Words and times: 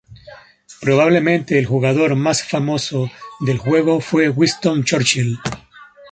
Probablemente 0.81 1.59
el 1.59 1.67
jugador 1.67 2.15
más 2.15 2.41
famoso 2.43 3.11
del 3.39 3.59
juego 3.59 3.99
fue 4.01 4.29
Winston 4.29 4.83
Churchill. 4.83 5.37